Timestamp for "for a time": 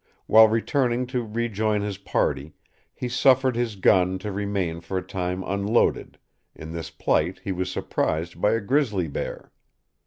4.81-5.43